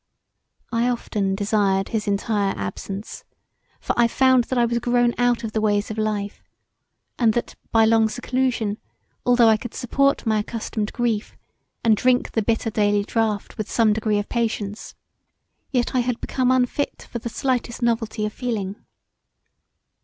[0.71, 3.23] I often desired his entire absence;
[3.79, 6.43] for I found that I was grown out of the ways of life
[7.19, 8.79] and that by long seclusion,
[9.27, 11.37] although I could support my accustomed grief,
[11.83, 14.95] and drink the bitter daily draught with some degree of patience,
[15.69, 18.77] yet I had become unfit for the slightest novelty of feeling.